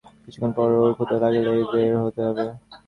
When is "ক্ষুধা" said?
0.97-1.17